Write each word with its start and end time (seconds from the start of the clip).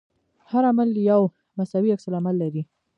هر 0.51 0.63
عمل 0.71 0.89
یو 1.11 1.21
مساوي 1.57 1.89
عکس 1.93 2.05
العمل 2.07 2.35
لري. 2.43 2.63